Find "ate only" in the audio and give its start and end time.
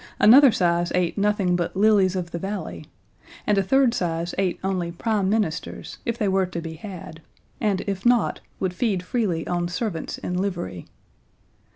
4.39-4.91